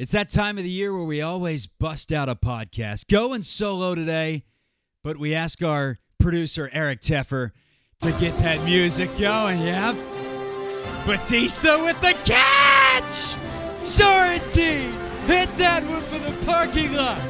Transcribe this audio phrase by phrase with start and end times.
[0.00, 3.06] It's that time of the year where we always bust out a podcast.
[3.08, 4.44] Going solo today,
[5.04, 7.50] but we ask our producer, Eric Teffer,
[8.00, 9.92] to get that music going, yeah?
[11.04, 13.34] Batista with the catch!
[13.82, 14.90] Sorrentine
[15.26, 17.20] hit that one for the parking lot.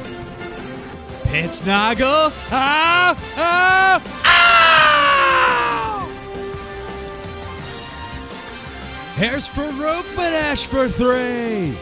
[1.23, 2.31] Pittsnogle.
[2.53, 3.19] Ah!
[3.35, 4.01] Ah!
[4.23, 6.07] Ah!
[9.17, 11.75] Here's for Rope, but Ash for three.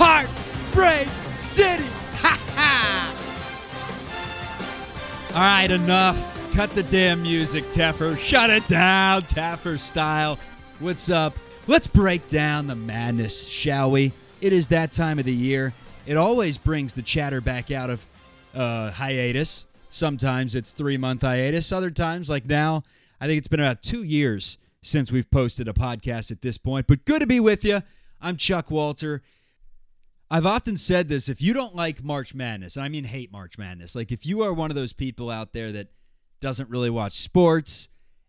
[0.00, 1.88] Heartbreak City.
[2.14, 3.14] Ha ha!
[5.34, 6.54] All right, enough.
[6.54, 8.16] Cut the damn music, Teffer.
[8.16, 10.38] Shut it down, Teffer style.
[10.78, 11.36] What's up?
[11.66, 14.12] Let's break down the madness, shall we?
[14.40, 15.74] It is that time of the year.
[16.06, 18.06] It always brings the chatter back out of
[18.54, 19.66] uh, hiatus.
[19.90, 21.72] Sometimes it's three month hiatus.
[21.72, 22.84] Other times, like now,
[23.20, 26.86] I think it's been about two years since we've posted a podcast at this point.
[26.86, 27.82] But good to be with you.
[28.20, 29.22] I'm Chuck Walter.
[30.30, 33.56] I've often said this if you don't like March Madness, and I mean hate March
[33.56, 35.88] Madness, like if you are one of those people out there that
[36.40, 37.88] doesn't really watch sports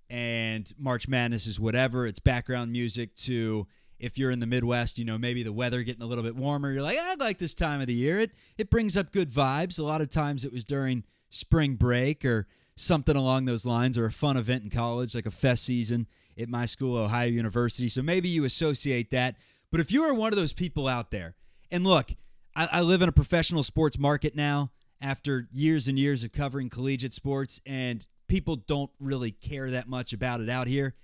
[0.10, 3.68] and March Madness is whatever, it's background music to
[4.00, 6.72] if you're in the Midwest, you know, maybe the weather getting a little bit warmer,
[6.72, 8.20] you're like, I like this time of the year.
[8.20, 9.78] It it brings up good vibes.
[9.78, 14.06] A lot of times it was during spring break or something along those lines or
[14.06, 16.08] a fun event in college like a fest season
[16.40, 17.90] at my school, Ohio University.
[17.90, 19.36] So maybe you associate that.
[19.70, 21.36] But if you are one of those people out there
[21.72, 22.12] and look,
[22.56, 26.70] I, I live in a professional sports market now after years and years of covering
[26.70, 30.96] collegiate sports, and people don't really care that much about it out here.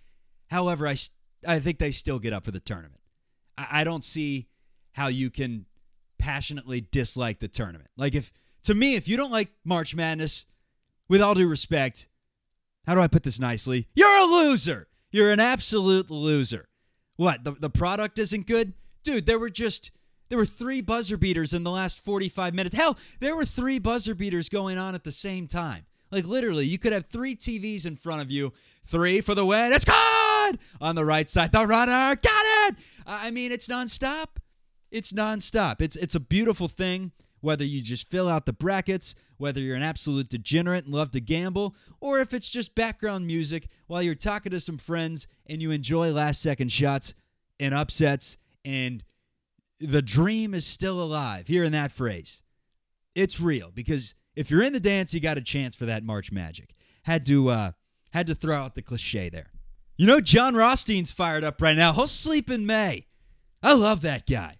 [0.50, 0.96] However, I,
[1.48, 3.02] I think they still get up for the tournament.
[3.58, 4.48] I, I don't see
[4.94, 5.66] how you can
[6.18, 7.90] passionately dislike the tournament.
[7.98, 8.32] Like, if
[8.64, 10.46] to me, if you don't like March Madness,
[11.08, 12.08] with all due respect,
[12.88, 13.88] how do I put this nicely?
[13.96, 14.88] You're a loser.
[15.12, 16.68] You're an absolute loser.
[17.16, 17.44] What?
[17.44, 18.74] The, the product isn't good?
[19.04, 19.92] Dude, there were just
[20.30, 22.76] there were three buzzer beaters in the last 45 minutes.
[22.76, 25.86] Hell, there were three buzzer beaters going on at the same time.
[26.12, 28.54] Like literally, you could have three TVs in front of you.
[28.86, 29.74] Three for the win.
[29.74, 31.52] It's good on the right side.
[31.52, 32.76] The runner got it.
[33.06, 34.38] I mean, it's nonstop.
[34.92, 35.82] It's nonstop.
[35.82, 37.12] It's it's a beautiful thing.
[37.42, 41.20] Whether you just fill out the brackets, whether you're an absolute degenerate and love to
[41.20, 45.70] gamble, or if it's just background music while you're talking to some friends and you
[45.70, 47.14] enjoy last second shots
[47.60, 49.04] and upsets and
[49.80, 51.48] the dream is still alive.
[51.48, 52.42] Hearing that phrase,
[53.14, 56.32] it's real because if you're in the dance, you got a chance for that March
[56.32, 56.74] Magic.
[57.04, 57.72] Had to uh,
[58.12, 59.52] had to throw out the cliche there.
[59.98, 61.94] You know, Jon Rothstein's fired up right now.
[61.94, 63.08] He'll sleep in May.
[63.64, 64.58] I love that guy.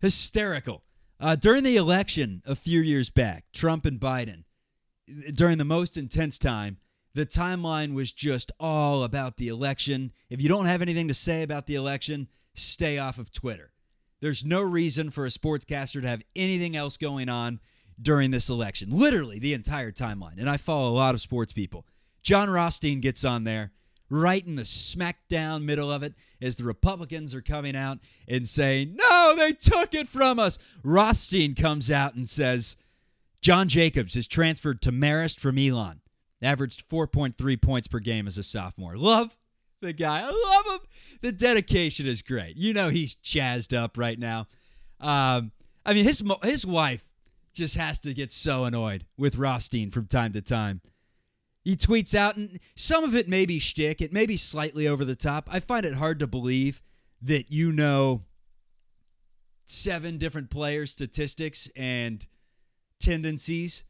[0.00, 0.82] Hysterical.
[1.18, 4.44] Uh, during the election a few years back, Trump and Biden,
[5.34, 6.78] during the most intense time,
[7.14, 10.12] the timeline was just all about the election.
[10.28, 13.72] If you don't have anything to say about the election, stay off of Twitter.
[14.20, 17.60] There's no reason for a sportscaster to have anything else going on
[18.00, 18.88] during this election.
[18.90, 20.38] Literally the entire timeline.
[20.38, 21.86] And I follow a lot of sports people.
[22.22, 23.72] Jon Rothstein gets on there
[24.08, 28.96] right in the smackdown middle of it as the Republicans are coming out and saying,
[28.96, 30.58] No, they took it from us.
[30.82, 32.76] Rothstein comes out and says,
[33.40, 36.00] John Jacobs is transferred to Marist from Elon,
[36.42, 38.96] averaged 4.3 points per game as a sophomore.
[38.96, 39.36] Love
[39.80, 40.20] the guy.
[40.20, 40.88] I love him.
[41.20, 42.56] The dedication is great.
[42.56, 44.46] You know he's jazzed up right now.
[45.00, 45.52] Um,
[45.84, 47.04] I mean his his wife
[47.52, 50.80] just has to get so annoyed with Rothstein from time to time.
[51.64, 54.00] He tweets out, and some of it may be shtick.
[54.00, 55.48] It may be slightly over the top.
[55.50, 56.80] I find it hard to believe
[57.22, 58.22] that you know
[59.66, 62.26] seven different player statistics and
[63.00, 63.84] tendencies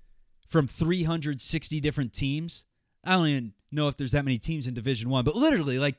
[0.49, 2.65] from 360 different teams.
[3.07, 5.97] I don't even know if there's that many teams in Division One, but literally, like,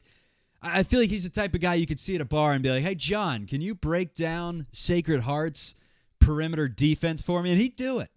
[0.62, 2.62] I feel like he's the type of guy you could see at a bar and
[2.62, 5.76] be like, "Hey, Jon, can you break down Sacred Heart's
[6.20, 8.10] perimeter defense for me?" And he'd do it.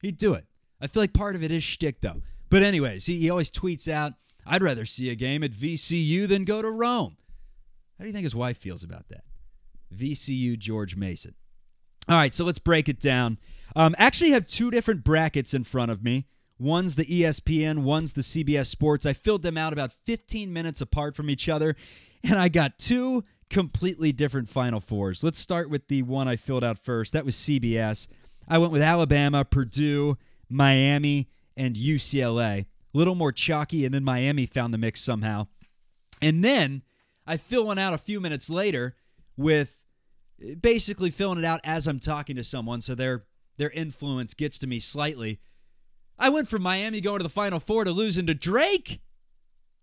[0.00, 0.46] He'd do it.
[0.80, 2.22] I feel like part of it is shtick, though.
[2.50, 4.14] But anyways, he, he always tweets out,
[4.46, 7.16] "I'd rather see a game at VCU than go to Rome."
[7.98, 9.24] How do you think his wife feels about that?
[9.94, 11.34] VCU George Mason.
[12.08, 13.38] All right, so let's break it down.
[13.76, 16.26] Um, actually, have two different brackets in front of me.
[16.58, 19.06] One's the ESPN, one's the CBS Sports.
[19.06, 21.76] I filled them out about 15 minutes apart from each other,
[22.24, 25.22] and I got two completely different Final Fours.
[25.22, 27.12] Let's start with the one I filled out first.
[27.12, 28.08] That was CBS.
[28.48, 30.18] I went with Alabama, Purdue,
[30.48, 32.60] Miami, and UCLA.
[32.60, 35.46] A little more chalky, and then Miami found the mix somehow.
[36.20, 36.82] And then
[37.26, 38.96] I fill one out a few minutes later
[39.36, 39.80] with
[40.60, 43.24] basically filling it out as I'm talking to someone, so their
[43.58, 45.40] their influence gets to me slightly.
[46.18, 49.00] I went from Miami going to the Final Four to losing to Drake.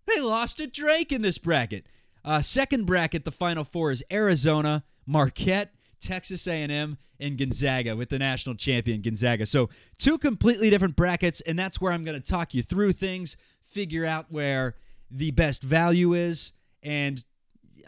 [0.06, 1.86] They lost to Drake in this bracket.
[2.24, 8.18] Uh, second bracket, the final four is Arizona, Marquette, Texas A&M, and Gonzaga with the
[8.18, 9.46] national champion Gonzaga.
[9.46, 13.36] So two completely different brackets, and that's where I'm going to talk you through things,
[13.62, 14.74] figure out where
[15.08, 16.52] the best value is,
[16.82, 17.24] and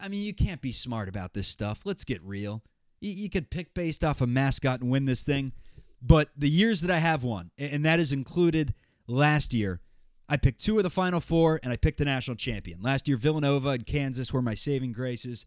[0.00, 1.80] I mean you can't be smart about this stuff.
[1.84, 2.62] Let's get real.
[3.00, 5.52] You, you could pick based off a mascot and win this thing,
[6.00, 8.74] but the years that I have won, and that is included
[9.06, 9.80] last year.
[10.28, 12.82] I picked two of the final four, and I picked the national champion.
[12.82, 15.46] Last year, Villanova and Kansas were my saving graces.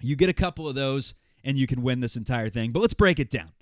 [0.00, 2.72] You get a couple of those, and you can win this entire thing.
[2.72, 3.52] But let's break it down.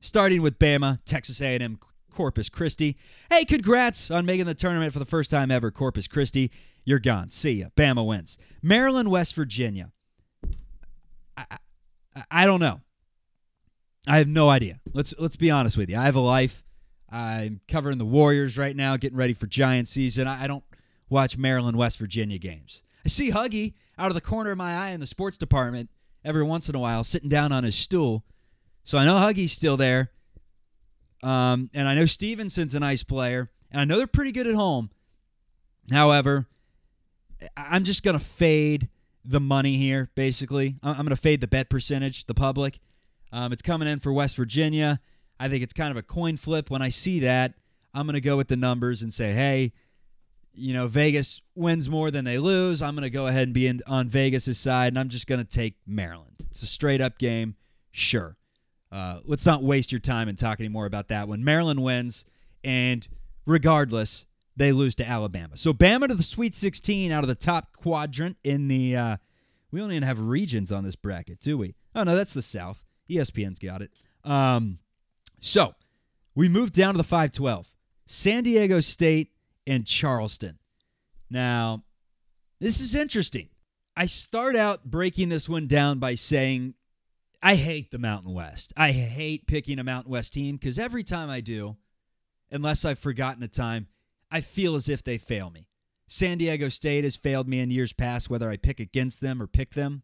[0.00, 1.78] Starting with Bama, Texas A&M,
[2.10, 2.96] Corpus Christi.
[3.30, 6.50] Hey, congrats on making the tournament for the first time ever, Corpus Christi.
[6.84, 7.28] You're gone.
[7.28, 7.66] See ya.
[7.76, 8.38] Bama wins.
[8.62, 9.92] Maryland, West Virginia.
[11.36, 12.80] I, I, I don't know.
[14.06, 14.80] I have no idea.
[14.92, 15.98] Let's let's be honest with you.
[15.98, 16.62] I have a life.
[17.10, 20.28] I'm covering the Warriors right now, getting ready for Giant season.
[20.28, 20.64] I, I don't
[21.08, 22.82] watch Maryland, West Virginia games.
[23.04, 25.90] I see Huggy out of the corner of my eye in the sports department
[26.24, 28.24] every once in a while sitting down on his stool.
[28.84, 30.10] So I know Huggy's still there.
[31.22, 33.50] Um, and I know Stevenson's a nice player.
[33.70, 34.90] And I know they're pretty good at home.
[35.90, 36.46] However,
[37.56, 38.88] I'm just to fade
[39.24, 40.76] the money here, basically.
[40.82, 42.78] I'm to fade the bet percentage, the public.
[43.32, 45.00] Um, it's coming in for West Virginia.
[45.38, 46.70] I think it's kind of a coin flip.
[46.70, 47.54] When I see that,
[47.94, 49.72] I'm going to go with the numbers and say, hey,
[50.52, 52.82] you know, Vegas wins more than they lose.
[52.82, 55.40] I'm going to go ahead and be in, on Vegas' side, and I'm just going
[55.40, 56.44] to take Maryland.
[56.50, 57.54] It's a straight up game.
[57.92, 58.36] Sure.
[58.92, 61.44] Uh, let's not waste your time and talk anymore about that one.
[61.44, 62.24] Maryland wins,
[62.64, 63.06] and
[63.46, 65.56] regardless, they lose to Alabama.
[65.56, 68.96] So Bama to the Sweet 16 out of the top quadrant in the.
[68.96, 69.16] Uh,
[69.70, 71.76] we don't even have regions on this bracket, do we?
[71.94, 72.84] Oh no, that's the South.
[73.10, 73.90] ESPN's got it.
[74.24, 74.78] Um,
[75.40, 75.74] so
[76.34, 77.68] we moved down to the 512.
[78.06, 79.32] San Diego State
[79.66, 80.58] and Charleston.
[81.30, 81.84] Now,
[82.58, 83.48] this is interesting.
[83.96, 86.74] I start out breaking this one down by saying
[87.42, 88.72] I hate the Mountain West.
[88.76, 91.76] I hate picking a Mountain West team because every time I do,
[92.50, 93.88] unless I've forgotten a time,
[94.30, 95.66] I feel as if they fail me.
[96.06, 99.46] San Diego State has failed me in years past, whether I pick against them or
[99.46, 100.02] pick them.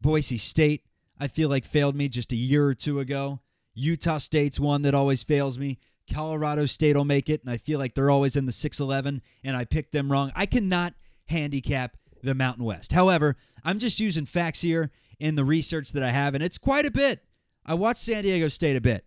[0.00, 0.84] Boise State,
[1.18, 3.40] I feel like failed me just a year or two ago.
[3.74, 5.78] Utah State's one that always fails me.
[6.12, 9.56] Colorado State will make it, and I feel like they're always in the 6'11, and
[9.56, 10.32] I picked them wrong.
[10.34, 10.94] I cannot
[11.26, 12.92] handicap the Mountain West.
[12.92, 16.86] However, I'm just using facts here in the research that I have, and it's quite
[16.86, 17.24] a bit.
[17.64, 19.04] I watched San Diego State a bit.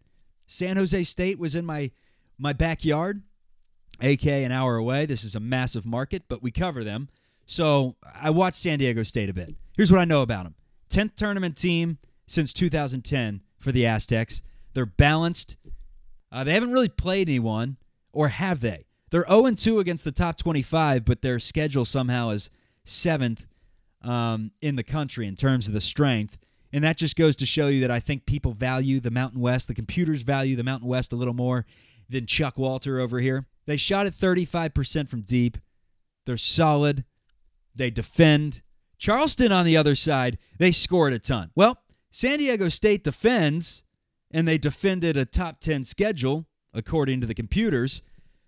[0.47, 1.91] San Jose State was in my
[2.37, 3.21] my backyard,
[4.01, 5.05] AK an hour away.
[5.05, 7.09] This is a massive market, but we cover them.
[7.45, 9.55] So I watched San Diego State a bit.
[9.75, 10.55] Here's what I know about them
[10.89, 11.97] 10th tournament team
[12.27, 14.41] since 2010 for the Aztecs.
[14.73, 15.55] They're balanced.
[16.31, 17.77] Uh, they haven't really played anyone,
[18.11, 18.85] or have they?
[19.11, 22.49] They're 0 2 against the top 25, but their schedule somehow is
[22.85, 23.45] seventh
[24.01, 26.37] um, in the country in terms of the strength.
[26.71, 29.67] And that just goes to show you that I think people value the Mountain West.
[29.67, 31.65] The computers value the Mountain West a little more
[32.07, 33.47] than Chuck Walter over here.
[33.65, 35.57] They shot at 35% from deep.
[36.25, 37.05] They're solid.
[37.75, 38.61] They defend.
[38.99, 41.49] Charleston, on the other side, they scored a ton.
[41.55, 41.81] Well,
[42.11, 43.83] San Diego State defends
[44.29, 48.03] and they defended a top 10 schedule, according to the computers.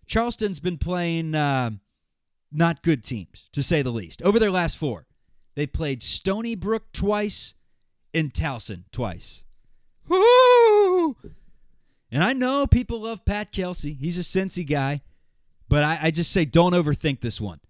[0.05, 1.71] Charleston's been playing uh,
[2.51, 4.21] not good teams, to say the least.
[4.21, 5.07] Over their last four,
[5.55, 7.55] they played Stony Brook twice
[8.13, 9.45] and Towson twice.
[10.07, 11.15] Woo!
[12.11, 13.93] And I know people love Pat Kelsey.
[13.93, 15.01] He's a Cincy guy.
[15.69, 17.61] But I, I just say don't overthink this one.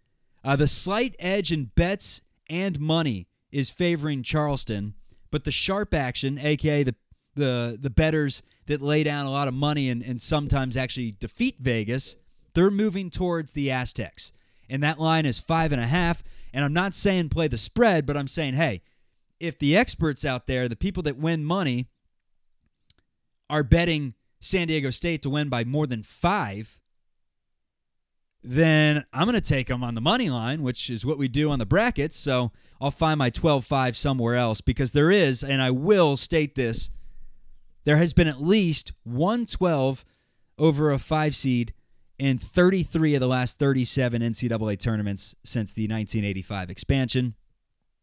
[0.43, 2.21] Uh, the slight edge in bets
[2.51, 4.93] and money is favoring Charleston,
[5.31, 6.96] but the sharp action, aka the
[7.34, 11.55] the the betters that lay down a lot of money and, and sometimes actually defeat
[11.60, 12.17] Vegas,
[12.53, 14.34] they're moving towards the Aztecs.
[14.70, 16.24] And that line is five and a half.
[16.53, 18.81] And I'm not saying play the spread, but I'm saying, hey,
[19.39, 21.88] if the experts out there, the people that win money,
[23.50, 26.79] are betting San Diego State to win by more than five,
[28.43, 31.51] then I'm going to take them on the money line, which is what we do
[31.51, 32.15] on the brackets.
[32.15, 36.55] So I'll find my 12 5 somewhere else because there is, and I will state
[36.55, 36.89] this
[37.83, 40.05] there has been at least 112
[40.57, 41.74] over a five seed
[42.19, 47.36] in 33 of the last 37 NCAA tournaments since the 1985 expansion.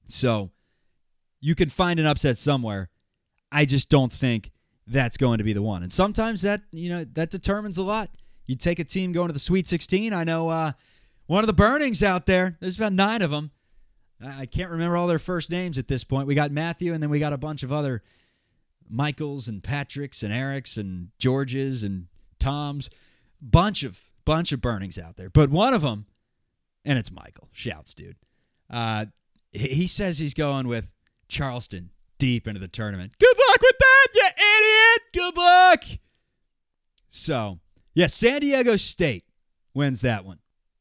[0.08, 0.50] So
[1.40, 2.90] you can find an upset somewhere.
[3.52, 4.50] I just don't think
[4.86, 5.82] that's going to be the one.
[5.82, 8.10] And sometimes that, you know, that determines a lot.
[8.48, 10.12] You take a team going to the Sweet 16.
[10.12, 10.72] I know uh,
[11.26, 13.52] one of the burnings out there, there's about nine of them.
[14.26, 16.26] I can't remember all their first names at this point.
[16.26, 18.02] We got Matthew, and then we got a bunch of other
[18.88, 22.06] Michaels and Patricks and Erics and Georges and
[22.40, 22.88] Toms,
[23.40, 25.30] bunch of bunch of burnings out there.
[25.30, 26.06] But one of them,
[26.84, 27.48] and it's Michael.
[27.52, 28.16] Shouts, dude.
[28.70, 29.06] Uh,
[29.52, 30.90] he says he's going with
[31.28, 33.12] Charleston deep into the tournament.
[33.20, 35.02] Good luck with that, you idiot.
[35.12, 35.84] Good luck.
[37.10, 37.58] So,
[37.98, 39.24] yeah, San Diego State
[39.74, 40.38] wins that one.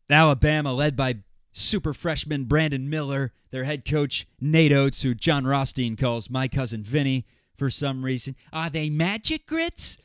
[0.08, 1.16] Alabama, led by
[1.52, 6.84] super freshman Brandon Miller, their head coach Nate Oats, who Jon Rothstein calls my cousin
[6.84, 7.26] Vinny
[7.58, 8.36] for some reason.
[8.54, 9.98] Are they magic grits?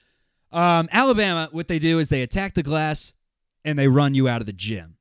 [0.53, 3.13] Um, Alabama, what they do is they attack the glass
[3.63, 4.97] and they run you out of the gym.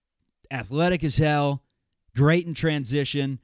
[0.52, 1.64] Athletic as hell,
[2.14, 3.40] great in transition.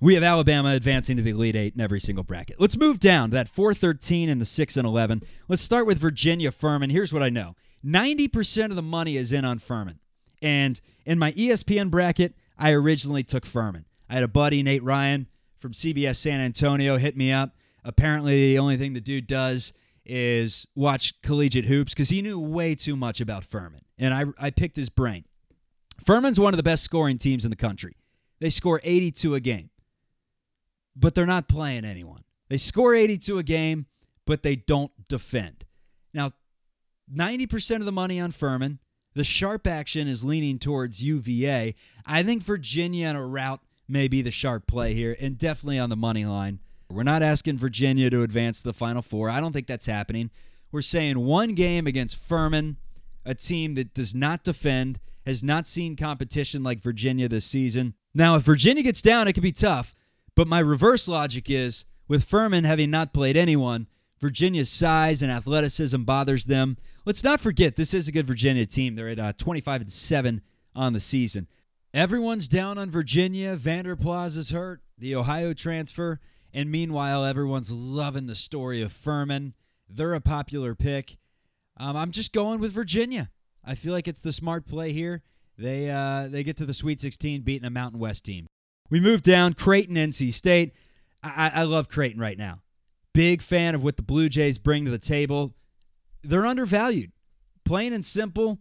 [0.00, 2.56] We have Alabama advancing to the Elite Eight in every single bracket.
[2.58, 5.22] Let's move down to that 413 and the 6 and 11.
[5.46, 6.90] Let's start with Virginia Furman.
[6.90, 9.98] Here's what I know 90% of the money is in on Furman.
[10.40, 13.86] And in my ESPN bracket, I originally took Furman.
[14.08, 15.26] I had a buddy, Nate Ryan
[15.58, 17.54] from CBS San Antonio, hit me up.
[17.84, 19.72] Apparently, the only thing the dude does
[20.04, 23.82] is watch collegiate hoops because he knew way too much about Furman.
[23.98, 25.24] And I, I picked his brain.
[26.04, 27.96] Furman's one of the best scoring teams in the country.
[28.40, 29.70] They score 82 a game,
[30.96, 32.24] but they're not playing anyone.
[32.48, 33.86] They score 82 a game,
[34.26, 35.64] but they don't defend.
[36.12, 36.32] Now,
[37.14, 38.78] 90% of the money on Furman.
[39.14, 41.74] The sharp action is leaning towards UVA.
[42.06, 45.90] I think Virginia on a route may be the sharp play here, and definitely on
[45.90, 46.60] the money line.
[46.90, 49.30] We're not asking Virginia to advance to the Final Four.
[49.30, 50.30] I don't think that's happening.
[50.70, 52.78] We're saying one game against Furman,
[53.24, 57.94] a team that does not defend, has not seen competition like Virginia this season.
[58.14, 59.94] Now, if Virginia gets down, it could be tough.
[60.34, 63.86] But my reverse logic is with Furman having not played anyone,
[64.22, 66.78] Virginia's size and athleticism bothers them.
[67.04, 68.94] Let's not forget this is a good Virginia team.
[68.94, 70.40] They're at uh, 25 and 7
[70.76, 71.48] on the season.
[71.92, 73.56] Everyone's down on Virginia.
[73.56, 74.80] Vander Plas is hurt.
[74.96, 76.20] The Ohio transfer.
[76.54, 79.54] And meanwhile, everyone's loving the story of Furman.
[79.88, 81.18] They're a popular pick.
[81.76, 83.30] Um, I'm just going with Virginia.
[83.64, 85.22] I feel like it's the smart play here.
[85.58, 88.46] They uh, they get to the Sweet 16 beating a Mountain West team.
[88.88, 90.74] We move down Creighton, NC State.
[91.22, 92.61] I, I love Creighton right now.
[93.14, 95.54] Big fan of what the Blue Jays bring to the table.
[96.22, 97.12] They're undervalued.
[97.64, 98.58] Plain and simple,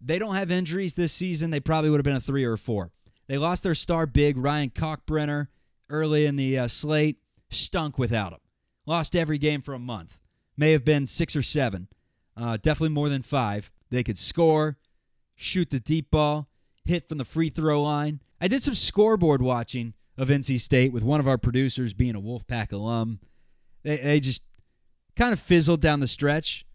[0.00, 1.50] they don't have injuries this season.
[1.50, 2.90] They probably would have been a three or a four.
[3.28, 5.48] They lost their star big, Ryan Kalkbrenner,
[5.88, 7.18] early in the uh, slate
[7.50, 8.40] stunk without him.
[8.86, 10.20] Lost every game for a month.
[10.56, 11.88] May have been six or seven.
[12.36, 13.70] Uh, definitely more than five.
[13.90, 14.78] They could score,
[15.36, 16.48] shoot the deep ball,
[16.84, 18.20] hit from the free throw line.
[18.40, 22.20] I did some scoreboard watching of NC State with one of our producers being a
[22.20, 23.20] Wolfpack alum.
[23.82, 24.42] They, they just
[25.16, 26.66] kind of fizzled down the stretch,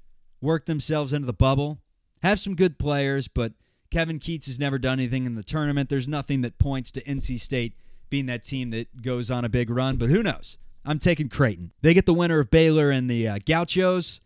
[0.41, 1.79] worked themselves into the bubble,
[2.23, 3.53] have some good players, but
[3.89, 5.89] Kevin Keatts has never done anything in the tournament.
[5.89, 7.73] There's nothing that points to NC State
[8.09, 10.57] being that team that goes on a big run, but who knows?
[10.85, 11.71] I'm taking Creighton.
[11.81, 14.21] They get the winner of Baylor and the uh, Gauchos.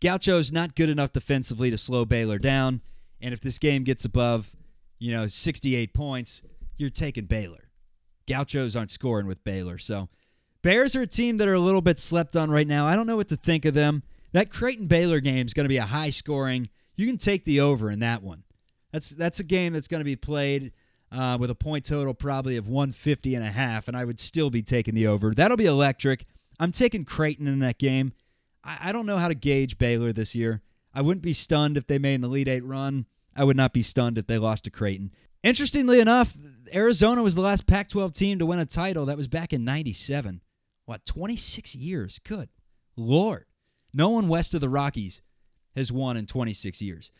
[0.00, 2.80] Gauchos not good enough defensively to slow Baylor down,
[3.20, 4.56] and if this game gets above,
[4.98, 6.42] you know, 68 points,
[6.76, 7.70] you're taking Baylor.
[8.26, 10.08] Gauchos aren't scoring with Baylor, so
[10.62, 12.86] Bears are a team that are a little bit slept on right now.
[12.86, 14.02] I don't know what to think of them.
[14.32, 16.70] That Creighton Baylor game is going to be a high scoring.
[16.96, 18.44] You can take the over in that one.
[18.92, 20.72] That's that's a game that's going to be played
[21.10, 24.50] uh, with a point total probably of 150 and a half, and I would still
[24.50, 25.34] be taking the over.
[25.34, 26.26] That'll be electric.
[26.60, 28.12] I'm taking Creighton in that game.
[28.62, 30.62] I, I don't know how to gauge Baylor this year.
[30.94, 33.06] I wouldn't be stunned if they made an Elite Eight run.
[33.34, 35.10] I would not be stunned if they lost to Creighton.
[35.42, 36.36] Interestingly enough,
[36.72, 39.06] Arizona was the last Pac 12 team to win a title.
[39.06, 40.40] That was back in 97.
[40.84, 42.20] What, 26 years?
[42.24, 42.48] Good
[42.96, 43.46] Lord.
[43.94, 45.22] No one west of the Rockies
[45.76, 47.12] has won in 26 years.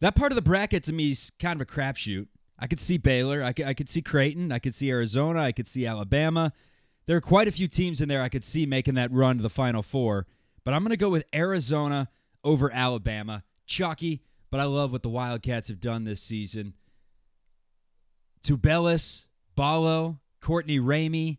[0.00, 2.28] That part of the bracket to me is kind of a crapshoot.
[2.58, 3.42] I could see Baylor.
[3.42, 4.52] I could, I could see Creighton.
[4.52, 5.40] I could see Arizona.
[5.40, 6.52] I could see Alabama.
[7.06, 9.42] There are quite a few teams in there I could see making that run to
[9.42, 10.26] the Final Four.
[10.64, 12.08] But I'm going to go with Arizona
[12.42, 13.44] over Alabama.
[13.66, 16.74] Chalky, but I love what the Wildcats have done this season.
[18.42, 19.24] Tubelis,
[19.56, 21.38] Ballo, Courtney Ramey,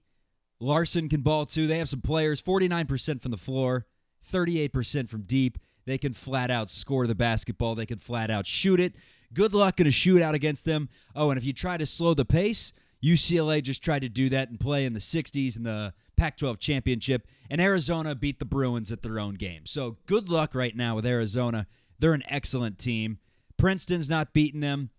[0.66, 1.68] Larsson can ball too.
[1.68, 3.86] They have some players, 49% from the floor,
[4.32, 5.60] 38% from deep.
[5.86, 7.76] They can flat out score the basketball.
[7.76, 8.96] They can flat out shoot it.
[9.34, 10.90] Good luck in a shootout against them.
[11.16, 14.50] Oh, and if you try to slow the pace, UCLA just tried to do that
[14.50, 18.92] and play in the 60s in the Pac 12 championship, and Arizona beat the Bruins
[18.92, 19.66] at their own game.
[19.66, 21.68] So good luck right now with Arizona.
[22.00, 23.20] They're an excellent team.
[23.58, 24.90] Princeton's not beating them.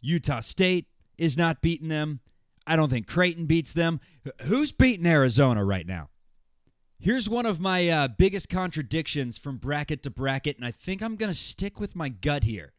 [0.00, 0.86] Utah State
[1.18, 2.20] is not beating them.
[2.68, 3.98] I don't think Creighton beats them.
[4.42, 6.10] Who's beating Arizona right now?
[7.00, 11.16] Here's one of my uh, biggest contradictions from bracket to bracket, and I think I'm
[11.16, 12.74] going to stick with my gut here.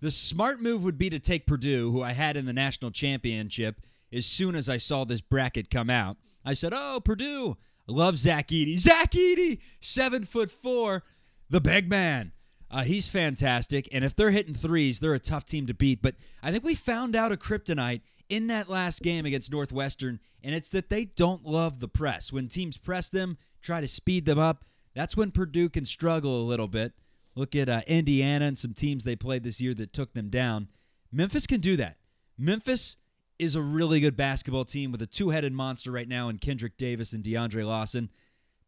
[0.00, 3.80] The smart move would be to take Purdue, who I had in the national championship,
[4.12, 6.16] as soon as I saw this bracket come out.
[6.44, 7.56] I said, "Oh, Purdue!
[7.88, 8.78] I love Zach Edey.
[8.78, 11.04] Zach Edey, seven foot four,
[11.50, 12.32] the big man.
[12.70, 13.88] Uh, he's fantastic.
[13.90, 16.00] And if they're hitting threes, they're a tough team to beat.
[16.00, 20.54] But I think we found out a kryptonite in that last game against Northwestern, and
[20.54, 22.32] it's that they don't love the press.
[22.32, 26.46] When teams press them, try to speed them up, that's when Purdue can struggle a
[26.46, 26.92] little bit.
[27.34, 30.68] Look at uh, Indiana and some teams they played this year that took them down.
[31.12, 31.96] Memphis can do that.
[32.38, 32.96] Memphis
[33.38, 36.76] is a really good basketball team with a two headed monster right now in Kendrick
[36.76, 38.10] Davis and DeAndre Lawson.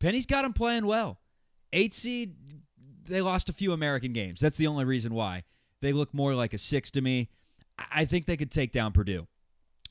[0.01, 1.19] Penny's got them playing well.
[1.73, 2.35] Eight seed,
[3.07, 4.41] they lost a few American games.
[4.41, 5.45] That's the only reason why.
[5.81, 7.29] They look more like a six to me.
[7.91, 9.27] I think they could take down Purdue.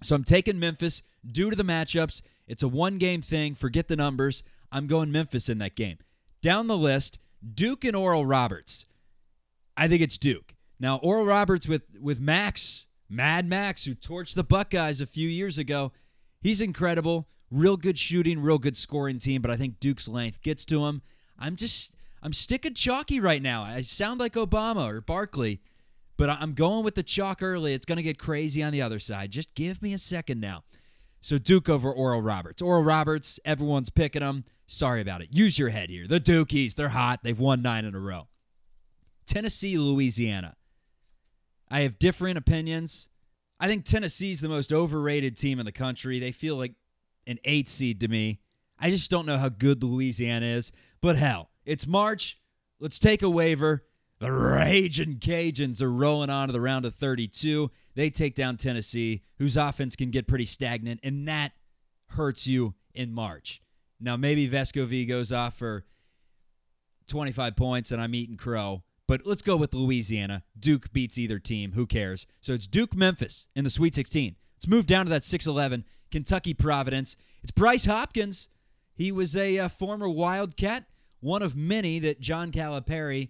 [0.03, 2.21] So I'm taking Memphis due to the matchups.
[2.47, 3.55] It's a one game thing.
[3.55, 4.43] Forget the numbers.
[4.71, 5.97] I'm going Memphis in that game.
[6.41, 7.19] Down the list,
[7.53, 8.85] Duke and Oral Roberts.
[9.77, 10.55] I think it's Duke.
[10.79, 15.57] Now, Oral Roberts with, with Max, Mad Max, who torched the Buckeyes a few years
[15.57, 15.91] ago,
[16.41, 17.27] he's incredible.
[17.51, 21.01] Real good shooting, real good scoring team, but I think Duke's length gets to him.
[21.37, 23.63] I'm just, I'm sticking chalky right now.
[23.63, 25.61] I sound like Obama or Barkley,
[26.17, 27.73] but I'm going with the chalk early.
[27.73, 29.31] It's going to get crazy on the other side.
[29.31, 30.63] Just give me a second now.
[31.21, 32.61] So Duke over Oral Roberts.
[32.61, 34.43] Oral Roberts, everyone's picking them.
[34.67, 35.29] Sorry about it.
[35.31, 36.07] Use your head here.
[36.07, 37.19] The Dukies, they're hot.
[37.23, 38.27] They've won nine in a row.
[39.25, 40.55] Tennessee, Louisiana.
[41.69, 43.09] I have different opinions.
[43.59, 46.19] I think Tennessee's the most overrated team in the country.
[46.19, 46.73] They feel like
[47.27, 48.39] an eight seed to me.
[48.79, 50.71] I just don't know how good Louisiana is.
[51.01, 52.39] But hell, it's March.
[52.79, 53.85] Let's take a waiver.
[54.19, 57.71] The Raging Cajuns are rolling on to the round of 32.
[57.95, 61.53] They take down Tennessee, whose offense can get pretty stagnant, and that
[62.09, 63.61] hurts you in March.
[63.99, 65.85] Now, maybe Vescovi goes off for
[67.07, 70.43] 25 points and I'm eating crow, but let's go with Louisiana.
[70.57, 71.73] Duke beats either team.
[71.73, 72.25] Who cares?
[72.41, 74.35] So it's Duke Memphis in the Sweet 16.
[74.55, 75.85] Let's move down to that 6 11.
[76.11, 77.15] Kentucky Providence.
[77.41, 78.49] It's Bryce Hopkins.
[78.93, 80.85] He was a uh, former Wildcat,
[81.21, 83.29] one of many that John Calipari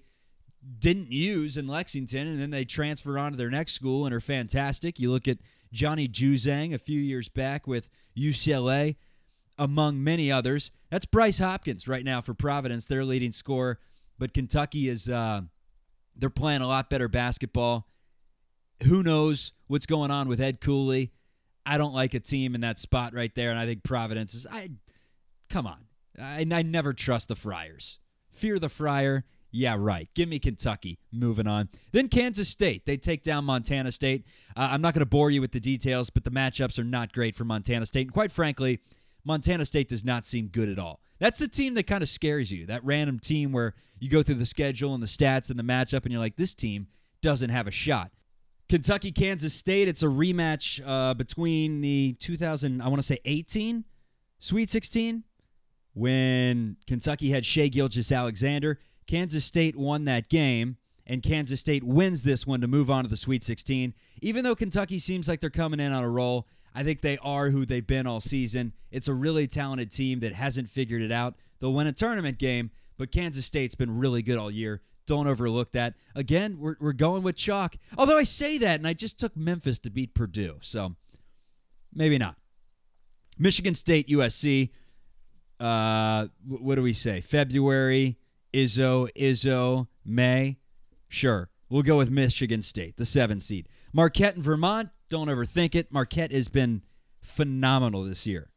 [0.79, 4.21] didn't use in Lexington, and then they transfer on to their next school and are
[4.21, 5.00] fantastic.
[5.00, 5.38] You look at
[5.71, 8.95] Johnny Juzang a few years back with UCLA,
[9.57, 10.71] among many others.
[10.89, 13.79] That's Bryce Hopkins right now for Providence, their leading scorer.
[14.18, 15.42] But Kentucky is uh,
[16.15, 17.87] they're playing a lot better basketball.
[18.83, 21.11] Who knows what's going on with Ed Cooley?
[21.65, 24.48] I don't like a team in that spot right there, and I think Providence is.
[24.51, 24.72] I
[25.50, 25.77] come on,
[26.19, 28.00] I, I never trust the Friars.
[28.31, 29.25] Fear the Friar.
[29.51, 30.09] Yeah, right.
[30.13, 31.00] Give me Kentucky.
[31.11, 31.69] Moving on.
[31.91, 32.85] Then Kansas State.
[32.85, 34.25] They take down Montana State.
[34.55, 37.11] Uh, I'm not going to bore you with the details, but the matchups are not
[37.11, 38.03] great for Montana State.
[38.03, 38.79] And quite frankly,
[39.25, 41.01] Montana State does not seem good at all.
[41.19, 42.65] That's the team that kind of scares you.
[42.65, 46.03] That random team where you go through the schedule and the stats and the matchup,
[46.03, 46.87] and you're like, this team
[47.21, 48.11] doesn't have a shot.
[48.69, 49.89] Kentucky, Kansas State.
[49.89, 53.83] It's a rematch uh, between the 2000, I want to say 18
[54.43, 55.24] Sweet 16,
[55.93, 58.79] when Kentucky had Shai Gilgeous-Alexander
[59.11, 63.09] Kansas State won that game, and Kansas State wins this one to move on to
[63.09, 63.93] the Sweet 16.
[64.21, 67.49] Even though Kentucky seems like they're coming in on a roll, I think they are
[67.49, 68.71] who they've been all season.
[68.89, 71.35] It's a really talented team that hasn't figured it out.
[71.59, 74.81] They'll win a tournament game, but Kansas State's been really good all year.
[75.07, 75.95] Don't overlook that.
[76.15, 77.75] Again, we're, we're going with chalk.
[77.97, 80.95] Although I say that, and I just took Memphis to beat Purdue, so
[81.93, 82.37] maybe not.
[83.37, 84.69] Michigan State, USC.
[85.61, 87.21] Uh, what do we say?
[87.21, 88.17] February
[88.53, 90.57] Izzo, Izzo, May.
[91.07, 91.50] Sure.
[91.69, 93.69] We'll go with Michigan State, the seven seed.
[93.93, 95.91] Marquette and Vermont, don't overthink it.
[95.91, 96.81] Marquette has been
[97.21, 98.50] phenomenal this year.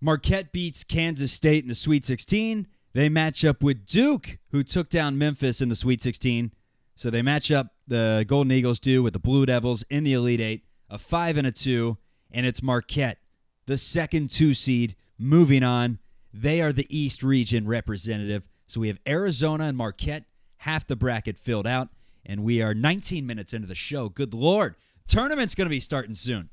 [0.00, 2.66] Marquette beats Kansas State in the Sweet 16.
[2.92, 6.52] They match up with Duke, who took down Memphis in the Sweet 16.
[6.94, 10.40] So they match up the Golden Eagles do with the Blue Devils in the Elite
[10.40, 11.96] Eight, a five and a two,
[12.30, 13.18] and it's Marquette,
[13.66, 15.98] the second two seed, moving on.
[16.32, 18.44] They are the East region representative.
[18.66, 20.24] So we have Arizona and Marquette,
[20.58, 21.88] half the bracket filled out,
[22.24, 24.08] and we are 19 minutes into the show.
[24.08, 24.76] Good Lord.
[25.06, 26.48] Tournament's going to be starting soon.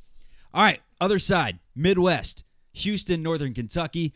[0.54, 4.14] All right, other side, Midwest, Houston, Northern Kentucky.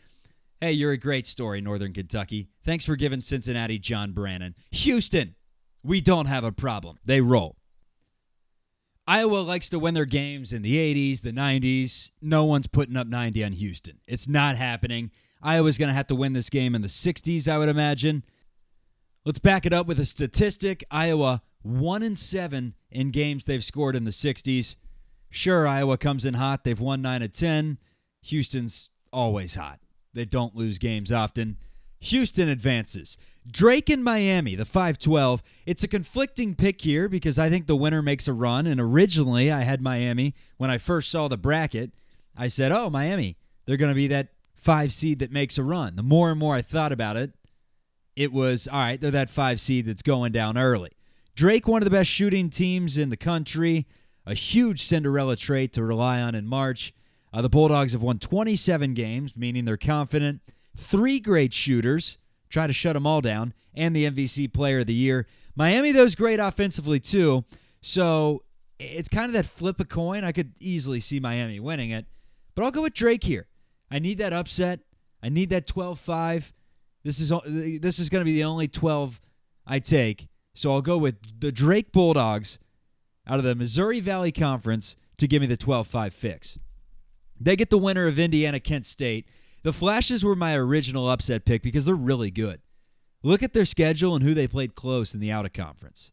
[0.60, 2.48] Hey, you're a great story, Northern Kentucky.
[2.64, 4.54] Thanks for giving Cincinnati John Brannen.
[4.72, 5.34] Houston,
[5.82, 6.98] we don't have a problem.
[7.04, 7.56] They roll.
[9.06, 12.10] Iowa likes to win their games in the 80s, the 90s.
[12.22, 14.00] No one's putting up 90 on Houston.
[14.06, 15.10] It's not happening.
[15.44, 18.24] Iowa's going to have to win this game in the 60s, I would imagine.
[19.26, 20.84] Let's back it up with a statistic.
[20.90, 24.76] Iowa 1 and 7 in games they've scored in the 60s.
[25.30, 26.64] Sure, Iowa comes in hot.
[26.64, 27.78] They've won 9 of 10.
[28.22, 29.80] Houston's always hot.
[30.14, 31.58] They don't lose games often.
[32.00, 33.18] Houston advances.
[33.46, 35.42] Drake in Miami, the 512.
[35.66, 38.66] It's a conflicting pick here because I think the winner makes a run.
[38.66, 41.92] And originally, I had Miami when I first saw the bracket.
[42.36, 44.33] I said, oh, Miami, they're going to be that
[44.64, 45.94] five seed that makes a run.
[45.94, 47.32] The more and more I thought about it,
[48.16, 50.90] it was all right, they're that five seed that's going down early.
[51.34, 53.86] Drake, one of the best shooting teams in the country.
[54.26, 56.94] a huge Cinderella trait to rely on in March.
[57.30, 60.40] Uh, the Bulldogs have won 27 games, meaning they're confident.
[60.74, 62.16] Three great shooters,
[62.48, 65.26] try to shut them all down, and the MVC player of the year.
[65.54, 67.44] Miami, those great offensively, too.
[67.82, 68.44] So
[68.78, 70.24] it's kind of that flip a coin.
[70.24, 72.06] I could easily see Miami winning it,
[72.54, 73.46] but I'll go with Drake here.
[73.90, 74.80] I need that upset.
[75.22, 76.52] I need that 12-5.
[77.02, 77.32] This is
[77.80, 79.20] this is going to be the only 12
[79.66, 80.28] I take.
[80.54, 82.58] So I'll go with the Drake Bulldogs
[83.26, 86.58] out of the Missouri Valley Conference to give me the 12-5 fix.
[87.38, 89.28] They get the winner of Indiana Kent State.
[89.62, 92.60] The Flashes were my original upset pick because they're really good.
[93.22, 96.12] Look at their schedule and who they played close in the out of conference.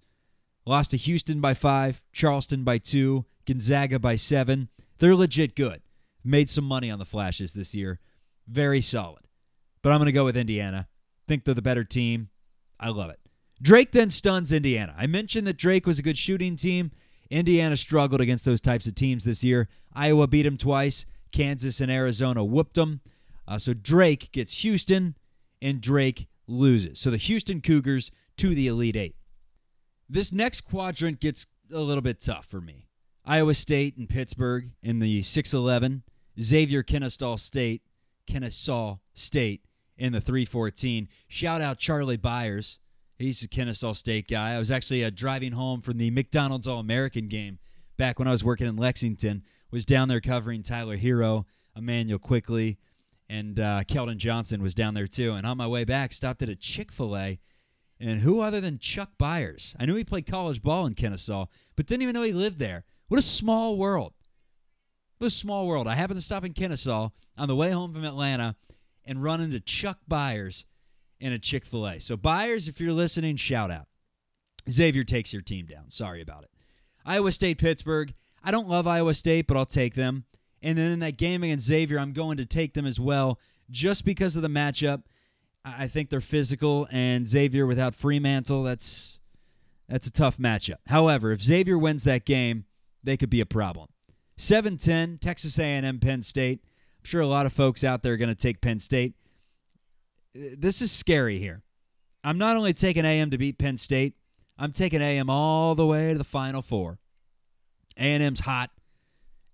[0.66, 4.70] Lost to Houston by five, Charleston by two, Gonzaga by seven.
[5.00, 5.82] They're legit good.
[6.24, 8.00] Made some money on the Flashes this year.
[8.48, 9.24] Very solid.
[9.82, 10.88] But I'm going to go with Indiana.
[11.28, 12.30] Think they're the better team.
[12.80, 13.20] I love it.
[13.62, 14.96] Drake then stuns Indiana.
[14.98, 16.92] I mentioned that Drake was a good shooting team.
[17.30, 19.70] Indiana struggled against those types of teams this year.
[19.94, 21.06] Iowa beat them twice.
[21.32, 23.02] Kansas and Arizona whooped them.
[23.48, 25.16] Uh, so Drake gets Houston,
[25.62, 27.00] and Drake loses.
[27.00, 29.16] So the Houston Cougars to the Elite Eight.
[30.10, 32.88] This next quadrant gets a little bit tough for me.
[33.26, 36.04] Iowa State and Pittsburgh in the 611,
[36.40, 37.84] Xavier Kennesaw State,
[38.28, 39.66] Kennesaw State
[39.98, 41.08] in the 314.
[41.28, 42.80] Shout out Charlie Byers.
[43.18, 44.54] He's a Kennesaw State guy.
[44.54, 47.60] I was actually uh, driving home from the McDonald's All American game
[47.98, 49.44] back when I was working in Lexington.
[49.70, 51.46] Was down there covering Tyler Herro,
[51.78, 52.78] Immanuel Quickley,
[53.30, 55.34] and uh, Keldon Johnson was down there too.
[55.34, 57.40] And on my way back, stopped at a Chick Fil A,
[58.00, 59.76] and who other than Chuck Byers?
[59.80, 62.84] I knew he played college ball in Kennesaw, but didn't even know he lived there.
[63.08, 64.14] What a small world!
[65.22, 65.88] What a small world.
[65.88, 68.56] I happened to stop in Kennesaw on the way home from Atlanta
[69.06, 70.66] and run into Chuck Byers
[71.20, 72.00] in a Chick Fil A.
[72.00, 73.86] So Byers, if you're listening, shout out.
[74.68, 75.92] Xavier takes your team down.
[75.92, 76.50] Sorry about it.
[77.06, 78.16] Iowa State, Pittsburgh.
[78.44, 80.26] I don't love Iowa State, but I'll take them.
[80.60, 84.04] And then in that game against Xavier, I'm going to take them as well just
[84.04, 85.04] because of the matchup.
[85.64, 89.20] I think they're physical, and Xavier without Freemantle, that's
[89.88, 90.78] that's a tough matchup.
[90.88, 92.66] However, if Xavier wins that game,
[93.04, 93.90] they could be a problem.
[94.42, 96.62] 7-10, Texas A&M, Penn State.
[96.64, 99.14] I'm sure a lot of folks out there are going to take Penn State.
[100.34, 101.62] This is scary here.
[102.24, 104.16] I'm not only taking AM to beat Penn State,
[104.58, 106.98] I'm taking AM all the way to the Final Four.
[107.98, 108.72] A&M's hot.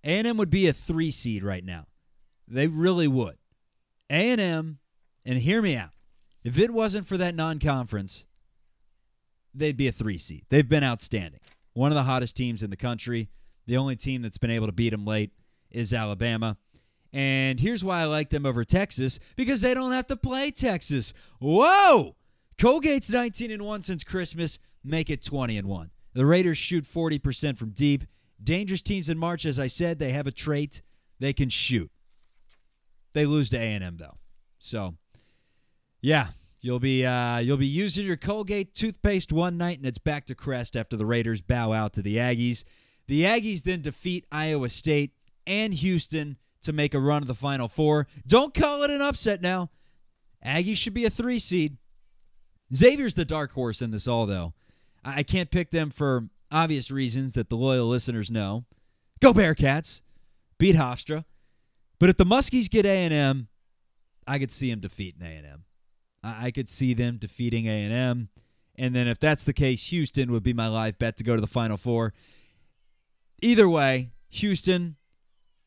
[0.04, 1.86] A&M would be a three seed right now.
[2.46, 3.36] They really would.
[4.08, 4.78] A&M,
[5.26, 5.90] and hear me out.
[6.44, 8.26] If it wasn't for that non-conference,
[9.52, 10.46] they'd be a three seed.
[10.48, 11.40] They've been outstanding.
[11.74, 13.28] One of the hottest teams in the country.
[13.68, 15.30] The only team that's been able to beat them late
[15.70, 16.56] is Alabama.
[17.12, 21.12] And here's why I like them over Texas because they don't have to play Texas.
[21.38, 22.16] Whoa!
[22.56, 25.90] Colgate's 19 and 1 since Christmas, make it 20 and 1.
[26.14, 28.04] The Raiders shoot 40% from deep.
[28.42, 30.80] Dangerous teams in March, as I said, they have a trait.
[31.20, 31.90] They can shoot.
[33.12, 34.16] They lose to A&M though.
[34.58, 34.94] So,
[36.00, 36.28] yeah,
[36.62, 40.34] you'll be uh, you'll be using your Colgate toothpaste one night, and it's back to
[40.34, 42.64] Crest after the Raiders bow out to the Aggies.
[43.08, 45.12] The Aggies then defeat Iowa State
[45.46, 48.06] and Houston to make a run of the Final Four.
[48.26, 49.70] Don't call it an upset now.
[50.44, 51.78] Aggies should be a three seed.
[52.72, 54.52] Xavier's the dark horse in this all, though.
[55.04, 58.64] I can't pick them for obvious reasons that the loyal listeners know.
[59.20, 60.02] Go Bearcats.
[60.58, 61.24] Beat Hofstra.
[61.98, 63.48] But if the Muskies get A&M,
[64.26, 65.64] I could see them defeating A&M.
[66.22, 68.28] I could see them defeating A&M.
[68.76, 71.40] And then if that's the case, Houston would be my live bet to go to
[71.40, 72.12] the Final Four.
[73.40, 74.96] Either way, Houston,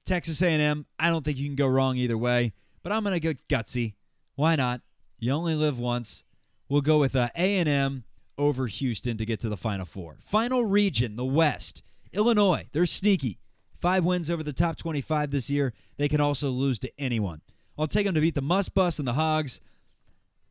[0.05, 2.53] Texas A&M, I don't think you can go wrong either way.
[2.84, 3.93] But I'm going to go gutsy.
[4.36, 4.81] Why not?
[5.19, 6.23] You only live once.
[6.67, 8.03] We'll go with uh, A&M
[8.38, 10.17] over Houston to get to the Final Four.
[10.19, 11.84] Final region, the West.
[12.12, 13.39] Illinois, they're sneaky.
[13.79, 15.73] Five wins over the top 25 this year.
[15.97, 17.41] They can also lose to anyone.
[17.77, 19.62] I'll take them to beat the Muss Bus and the Hogs.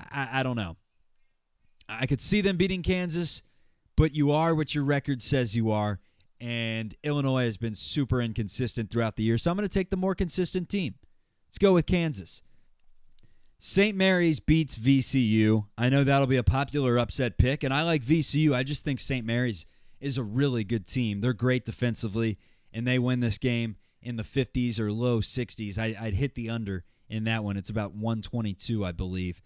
[0.01, 0.77] I, I don't know.
[1.89, 3.43] I could see them beating Kansas,
[3.97, 6.01] but you are what your record says you are.
[6.41, 9.37] And Illinois has been super inconsistent throughout the year.
[9.37, 10.95] So I'm going to take the more consistent team.
[11.49, 12.43] Let's go with Kansas.
[13.59, 13.95] St.
[13.95, 15.67] Mary's beats VCU.
[15.77, 18.55] I know that'll be a popular upset pick, and I like VCU.
[18.55, 19.27] I just think St.
[19.27, 19.67] Mary's
[20.01, 21.21] is a really good team.
[21.21, 22.39] They're great defensively,
[22.73, 25.77] and they win this game in the 50s or low 60s.
[25.77, 27.59] I, would hit the under in that one.
[27.59, 29.43] It's about 122, I believe.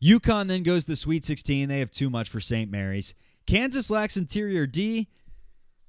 [0.00, 1.68] UConn then goes to the Sweet 16.
[1.68, 2.70] They have too much for St.
[2.70, 3.14] Mary's.
[3.46, 5.08] Kansas lacks interior D.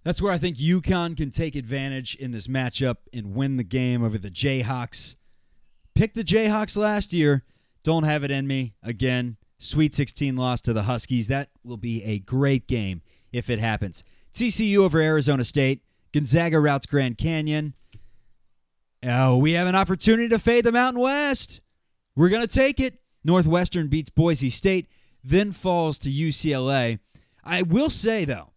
[0.04, 4.04] That's where I think UConn can take advantage in this matchup and win the game
[4.04, 5.16] over the Jayhawks.
[5.94, 7.44] Picked the Jayhawks last year.
[7.84, 8.76] Don't have it in me.
[8.82, 11.28] Again, Sweet 16 loss to the Huskies.
[11.28, 13.02] That will be a great game
[13.34, 14.04] if it happens.
[14.34, 15.84] TCU over Arizona State.
[16.14, 17.74] Gonzaga routes Grand Canyon.
[19.04, 21.62] Oh, we have an opportunity to fade the Mountain West.
[22.16, 23.00] We're going to take it.
[23.24, 24.88] Northwestern beats Boise State,
[25.24, 27.00] then falls to UCLA.
[27.44, 28.52] I will say, though,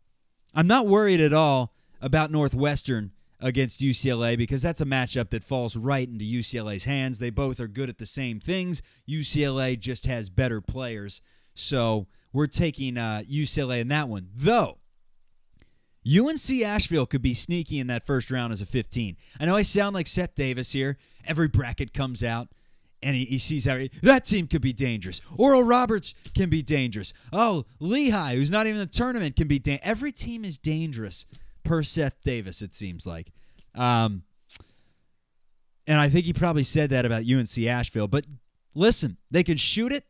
[0.54, 5.76] I'm not worried at all about Northwestern against UCLA because that's a matchup that falls
[5.76, 7.18] right into UCLA's hands.
[7.18, 8.82] They both are good at the same things.
[9.08, 11.22] UCLA just has better players.
[11.54, 14.28] So we're taking uh, UCLA in that one.
[14.34, 14.78] Though,
[16.06, 19.16] UNC Asheville could be sneaky in that first round as a 15.
[19.40, 20.98] I know I sound like Seth Davis here.
[21.24, 22.48] Every bracket comes out
[23.02, 25.20] and he, he sees how that team could be dangerous.
[25.36, 27.12] Oral Roberts can be dangerous.
[27.32, 29.88] Oh, Lehigh, who's not even in the tournament, can be dangerous.
[29.88, 31.26] Every team is dangerous
[31.62, 33.32] per Seth Davis, it seems like.
[33.74, 34.22] Um,
[35.86, 38.08] and I think he probably said that about UNC Asheville.
[38.08, 38.26] But
[38.74, 40.06] listen, they can shoot it.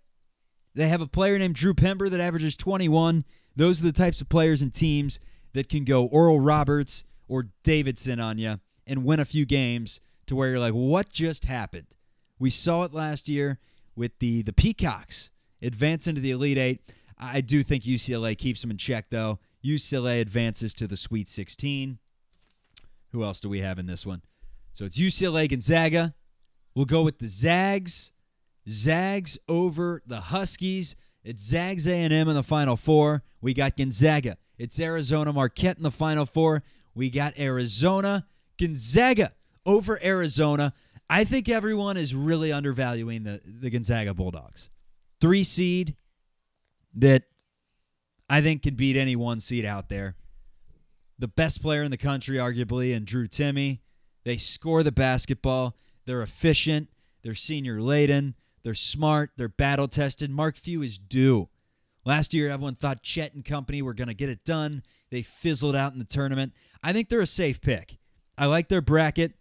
[0.74, 3.24] They have a player named Drew Pember that averages 21.
[3.57, 5.20] Those are the types of players and teams
[5.52, 10.37] that can go Oral Roberts or Davidson on you and win a few games to
[10.37, 11.96] where you're like, what just happened?
[12.42, 13.61] We saw it last year
[13.94, 15.31] with the the Peacocks
[15.62, 16.92] advance into the Elite Eight.
[17.16, 19.38] I do think UCLA keeps them in check, though.
[19.64, 22.00] UCLA advances to the Sweet 16.
[23.12, 24.22] Who else do we have in this one?
[24.72, 26.14] So it's UCLA Gonzaga.
[26.74, 28.11] We'll go with the Zags.
[28.68, 30.96] Zags over the Huskies.
[31.22, 33.22] It's Zags A&M in the Final Four.
[33.40, 36.62] We got Gonzaga it's Arizona Marquette in the Final Four.
[36.94, 38.26] We got Arizona,
[38.59, 39.33] Gonzaga
[39.64, 40.74] over Arizona.
[41.12, 44.70] I think everyone is really undervaluing the, the Gonzaga Bulldogs.
[45.20, 45.94] Three seed
[46.94, 47.25] that
[48.31, 50.16] I think could beat any one seed out there.
[51.18, 53.81] The best player in the country, arguably, and Drew Timme.
[54.25, 55.77] They score the basketball.
[56.07, 56.88] They're efficient.
[57.22, 58.35] They're senior laden.
[58.62, 59.33] They're smart.
[59.37, 60.31] They're battle tested.
[60.31, 61.51] Mark Few is due.
[62.07, 64.83] Last year, everyone thought Chet and company were going to get it done.
[65.11, 66.55] They fizzled out in the tournament.
[66.83, 67.98] I think they're a safe pick.
[68.38, 69.35] I like their bracket.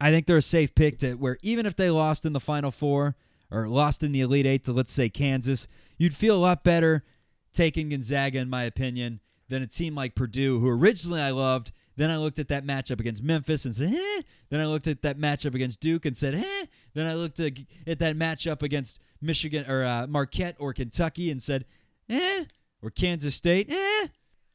[0.00, 2.70] I think they're a safe pick to where even if they lost in the Final
[2.70, 3.16] Four
[3.50, 7.04] or lost in the Elite Eight to, let's say, Kansas, you'd feel a lot better
[7.52, 11.72] taking Gonzaga, in my opinion, than a team like Purdue, who originally I loved.
[11.96, 14.22] Then I looked at that matchup against Memphis and said, eh.
[14.48, 16.66] Then I looked at that matchup against Duke and said, eh.
[16.94, 21.66] Then I looked at, that matchup against Michigan or uh, Marquette or Kentucky and said,
[22.08, 22.44] eh,
[22.80, 24.06] or Kansas State, eh.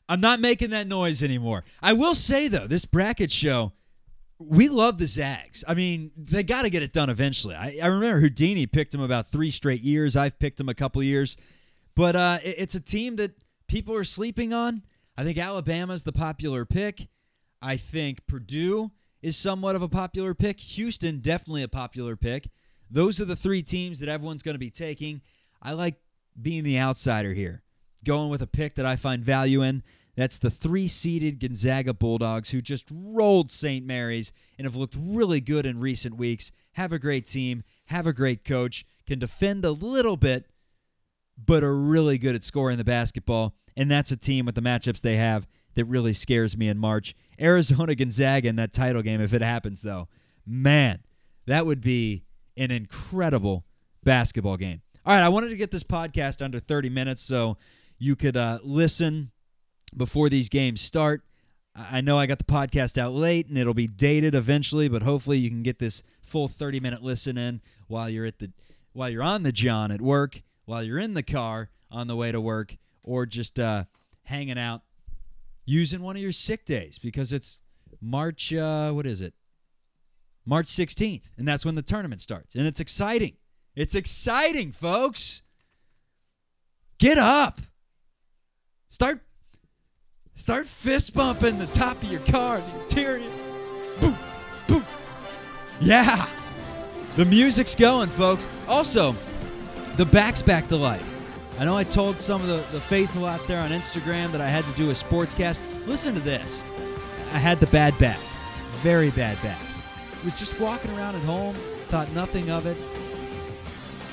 [0.07, 1.63] I'm not making that noise anymore.
[1.81, 3.73] I will say though, this bracket show,
[4.37, 5.63] we love the Zags.
[5.67, 7.55] I mean, they got to get it done eventually.
[7.55, 10.15] I, I remember Houdini picked them about three straight years.
[10.15, 11.37] I've picked them a couple years,
[11.95, 13.31] but uh, it, it's a team that
[13.67, 14.83] people are sleeping on.
[15.17, 17.07] I think Alabama's the popular pick.
[17.61, 20.59] I think Purdue is somewhat of a popular pick.
[20.59, 22.49] Houston definitely a popular pick.
[22.91, 25.21] Those are the three teams that everyone's going to be taking.
[25.61, 25.95] I like
[26.39, 27.63] being the outsider here,
[28.03, 29.81] going with a pick that I find value in.
[30.15, 33.85] That's the three seeded Gonzaga Bulldogs who just rolled St.
[33.85, 36.51] Mary's and have looked really good in recent weeks.
[36.73, 40.45] Have a great team, have a great coach, can defend a little bit,
[41.37, 43.55] but are really good at scoring the basketball.
[43.75, 47.13] And that's a team with the matchups they have that really scares me in March.
[47.39, 50.07] Arizona Gonzaga in that title game, if it happens, though,
[50.45, 50.99] man,
[51.45, 52.23] that would be
[52.55, 53.65] an incredible
[54.03, 54.81] basketball game.
[55.05, 57.57] All right, I wanted to get this podcast under 30 minutes so
[57.99, 59.31] you could uh, listen
[59.95, 61.23] before these games start.
[61.75, 65.37] I know I got the podcast out late and it'll be dated eventually, but hopefully
[65.37, 68.51] you can get this full 30 minute listen in while you're at the
[68.93, 72.31] while you're on the John at work, while you're in the car on the way
[72.31, 73.83] to work, or just uh,
[74.23, 74.83] hanging out
[75.65, 77.61] using one of your sick days because it's
[77.99, 78.53] March.
[78.53, 79.33] Uh, what is it?
[80.45, 83.33] March 16th, and that's when the tournament starts, and it's exciting.
[83.75, 85.41] It's exciting, folks.
[86.99, 87.59] Get up.
[88.89, 89.21] Start
[90.35, 93.29] start fist bumping the top of your car, the interior.
[93.99, 94.17] Boom,
[94.67, 94.85] boom.
[95.79, 96.29] Yeah.
[97.15, 98.47] The music's going, folks.
[98.67, 99.15] Also,
[99.97, 101.11] the back's back to life.
[101.57, 104.49] I know I told some of the, the faithful out there on Instagram that I
[104.49, 105.61] had to do a sportscast.
[105.85, 106.63] Listen to this.
[107.33, 108.19] I had the bad back.
[108.81, 109.59] Very bad back.
[110.25, 111.55] Was just walking around at home,
[111.87, 112.77] thought nothing of it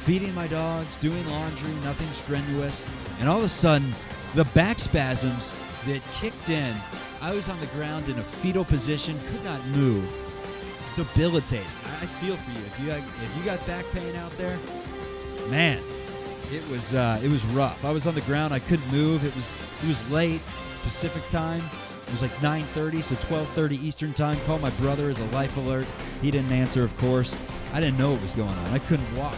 [0.03, 2.85] feeding my dogs, doing laundry, nothing strenuous.
[3.21, 3.95] And all of a sudden,
[4.35, 5.53] the back spasms
[5.87, 6.75] that kicked in,
[7.21, 10.11] I was on the ground in a fetal position, could not move.
[10.97, 11.67] Debilitating.
[12.01, 12.59] I feel for you.
[12.67, 14.59] If you if you got back pain out there,
[15.49, 15.83] man,
[16.51, 17.85] it was uh, it was rough.
[17.85, 18.53] I was on the ground.
[18.53, 19.25] I couldn't move.
[19.25, 20.41] It was it was late
[20.83, 21.63] Pacific time.
[22.07, 24.39] It was like 9:30, so 12:30 Eastern time.
[24.45, 25.87] Called my brother as a life alert.
[26.21, 27.35] He didn't answer, of course.
[27.73, 28.67] I didn't know what was going on.
[28.67, 29.35] I couldn't walk.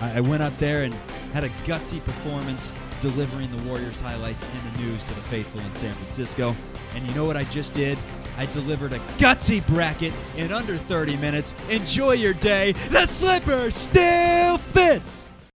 [0.00, 0.94] I, went up there and
[1.32, 5.74] had a gutsy performance, delivering the Warriors highlights and the news to the faithful in
[5.74, 6.54] San Francisco.
[6.94, 7.98] And you know what I just did?
[8.36, 11.54] I delivered a gutsy bracket in under 30 minutes.
[11.68, 12.72] Enjoy your day.
[12.90, 15.27] The slipper still fits.